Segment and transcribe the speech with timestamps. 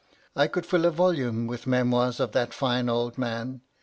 [0.35, 3.61] I could fill a volume with memoirs of that fine old man.